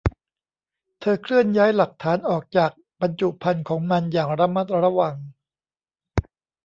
[0.99, 5.15] เธอเคลื่อนย้ายหลักฐานออกจากบรรจุภัณฑ์ของมันอย่างระมัดระวัง